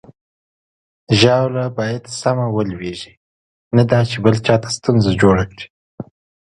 ژاوله 1.19 1.65
باید 1.77 2.03
سمه 2.21 2.45
ولویږي، 2.55 3.13
نه 3.75 3.83
دا 3.91 3.99
چې 4.09 4.17
بل 4.23 4.35
چاته 4.45 4.69
ستونزه 4.77 5.11
جوړه 5.21 5.43
کړي. 5.51 5.67